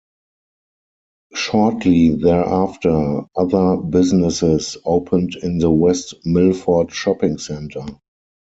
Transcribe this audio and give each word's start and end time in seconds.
Shortly 1.35 2.09
thereafter, 2.15 3.21
other 3.35 3.77
businesses 3.77 4.75
opened 4.83 5.35
in 5.43 5.59
the 5.59 5.69
West 5.69 6.15
Milford 6.25 6.91
Shopping 6.91 7.37
Center. 7.37 7.85